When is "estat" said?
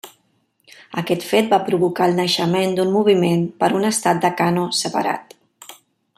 3.95-4.25